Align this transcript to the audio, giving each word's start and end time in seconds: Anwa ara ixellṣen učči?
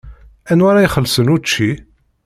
Anwa 0.51 0.67
ara 0.71 0.85
ixellṣen 0.87 1.31
učči? 1.35 1.69